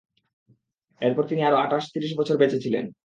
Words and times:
এরপর 1.01 1.23
তিনি 1.27 1.41
আরো 1.43 1.57
আটশ 1.57 1.83
ত্রিশ 1.91 2.11
বছর 2.17 2.37
বেঁচে 2.37 2.59
ছিলেন। 2.59 2.91